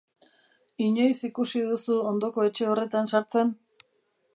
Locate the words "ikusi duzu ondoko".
1.29-2.47